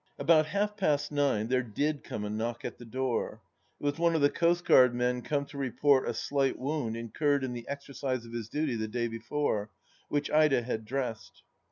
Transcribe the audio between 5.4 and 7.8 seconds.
to report a slight wound incurred in the